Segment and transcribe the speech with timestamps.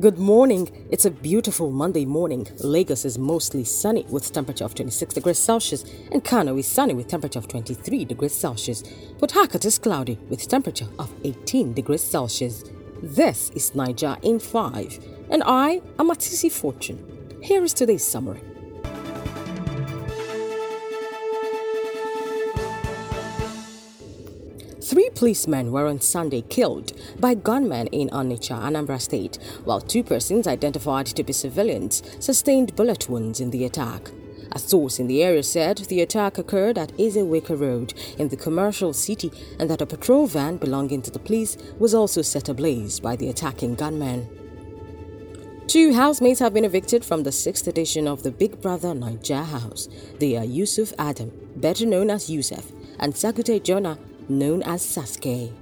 [0.00, 0.86] Good morning.
[0.90, 2.48] It's a beautiful Monday morning.
[2.60, 7.06] Lagos is mostly sunny with temperature of 26 degrees Celsius and Kano is sunny with
[7.06, 8.82] temperature of 23 degrees Celsius.
[9.18, 12.64] Port Harcourt is cloudy with temperature of 18 degrees Celsius.
[13.02, 17.38] This is Niger in 5 and I am Matisi Fortune.
[17.42, 18.40] Here is today's summary.
[24.90, 30.48] Three policemen were on Sunday killed by gunmen in Onitsha, Anambra State, while two persons
[30.48, 34.10] identified to be civilians sustained bullet wounds in the attack.
[34.50, 38.92] A source in the area said the attack occurred at Ezeweke Road in the commercial
[38.92, 43.14] city and that a patrol van belonging to the police was also set ablaze by
[43.14, 44.28] the attacking gunmen.
[45.68, 49.88] Two housemates have been evicted from the sixth edition of the Big Brother Naija House.
[50.18, 53.96] They are Yusuf Adam, better known as Yusuf, and Sagute Jonah,
[54.30, 55.52] known as Sasuke.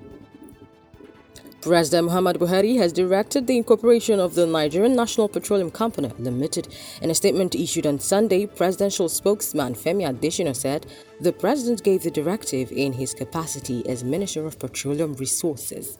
[1.60, 6.68] President Muhammad Buhari has directed the incorporation of the Nigerian National Petroleum Company Limited.
[7.02, 10.86] In a statement issued on Sunday, presidential spokesman Femi Adesina said
[11.20, 15.98] the president gave the directive in his capacity as Minister of Petroleum Resources.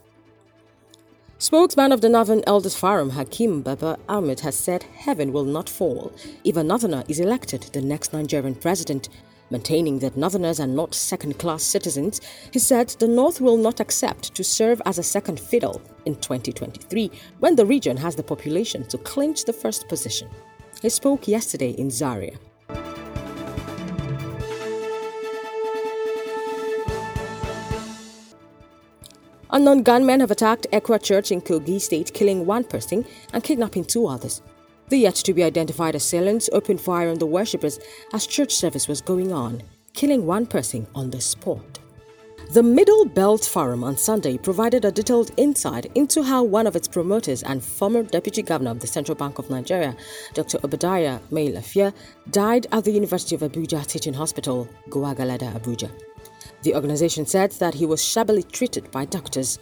[1.41, 6.13] Spokesman of the Northern Elders Forum, Hakeem Baba Ahmed, has said heaven will not fall
[6.45, 9.09] if a is elected the next Nigerian president.
[9.51, 12.21] Maintaining that Northerners are not second class citizens,
[12.53, 17.11] he said the North will not accept to serve as a second fiddle in 2023
[17.39, 20.29] when the region has the population to clinch the first position.
[20.83, 22.39] He spoke yesterday in Zaria.
[29.51, 34.07] Unknown gunmen have attacked Ekwa Church in Kogi State, killing one person and kidnapping two
[34.07, 34.43] others.
[34.89, 37.79] The yet to be identified assailants opened fire on the worshippers
[38.13, 41.79] as church service was going on, killing one person on the spot.
[42.53, 46.89] The Middle Belt Forum on Sunday provided a detailed insight into how one of its
[46.89, 49.95] promoters and former Deputy Governor of the Central Bank of Nigeria,
[50.33, 50.59] Dr.
[50.65, 51.93] Obadiah Mailafia,
[52.31, 55.91] died at the University of Abuja Teaching Hospital, Gwagwalada, Abuja.
[56.63, 59.59] The organization said that he was shabbily treated by doctors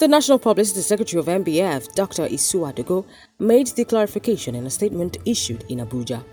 [0.00, 2.26] the National Publicity Secretary of MBF, Dr.
[2.26, 3.04] Isuwa Dogo,
[3.38, 6.24] made the clarification in a statement issued in Abuja.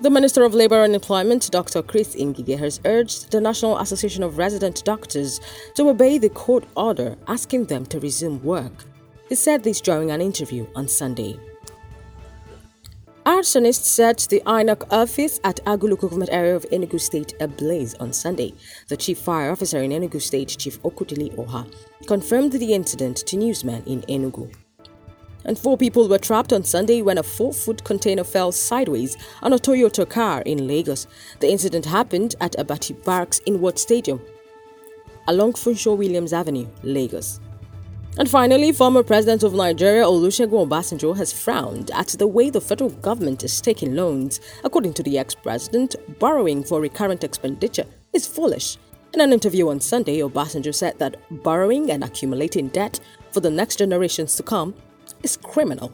[0.00, 1.82] The Minister of Labour and Employment, Dr.
[1.84, 5.40] Chris Ngige, has urged the National Association of Resident Doctors
[5.76, 8.72] to obey the court order asking them to resume work.
[9.28, 11.38] He said this during an interview on Sunday.
[13.30, 18.52] Arsonists set the INEC office at Agulu government area of Enugu State ablaze on Sunday.
[18.88, 21.72] The chief fire officer in Enugu State, Chief Okwudili Oha,
[22.08, 24.52] confirmed the incident to newsmen in Enugu.
[25.44, 29.58] And four people were trapped on Sunday when a four-foot container fell sideways on a
[29.58, 31.06] Toyota car in Lagos.
[31.38, 34.20] The incident happened at Abati Barracks in Ward Stadium
[35.28, 37.38] along Funsho Williams Avenue, Lagos.
[38.18, 42.90] And finally, former President of Nigeria Olusegun Obasanjo has frowned at the way the federal
[42.90, 44.40] government is taking loans.
[44.64, 48.76] According to the ex-president, borrowing for recurrent expenditure is foolish.
[49.14, 53.00] In an interview on Sunday, Obasanjo said that borrowing and accumulating debt
[53.32, 54.74] for the next generations to come
[55.22, 55.92] is criminal.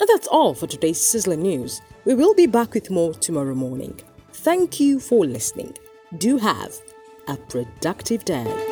[0.00, 1.80] And that's all for today's sizzling news.
[2.04, 4.00] We will be back with more tomorrow morning.
[4.32, 5.76] Thank you for listening.
[6.18, 6.74] Do have
[7.28, 8.71] a productive day.